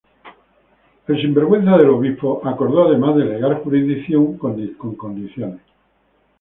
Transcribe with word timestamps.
El 1.07 1.89
obispo 1.89 2.41
acordó 2.43 2.85
además 2.87 3.17
delegar 3.17 3.61
jurisdicción 3.61 4.39
para 4.39 4.55
condicionalmente. 4.97 5.65